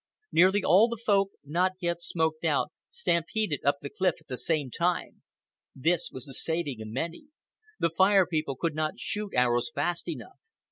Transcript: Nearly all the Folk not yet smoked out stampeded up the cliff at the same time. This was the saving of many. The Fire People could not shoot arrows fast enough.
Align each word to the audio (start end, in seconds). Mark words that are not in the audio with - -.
Nearly 0.31 0.63
all 0.63 0.87
the 0.87 0.97
Folk 0.97 1.29
not 1.43 1.73
yet 1.79 2.01
smoked 2.01 2.43
out 2.43 2.71
stampeded 2.89 3.63
up 3.63 3.75
the 3.83 3.89
cliff 3.91 4.15
at 4.19 4.25
the 4.25 4.35
same 4.35 4.71
time. 4.71 5.21
This 5.75 6.09
was 6.11 6.25
the 6.25 6.33
saving 6.33 6.81
of 6.81 6.87
many. 6.87 7.25
The 7.79 7.91
Fire 7.91 8.25
People 8.25 8.55
could 8.55 8.73
not 8.73 8.97
shoot 8.99 9.31
arrows 9.35 9.69
fast 9.69 10.07
enough. 10.07 10.39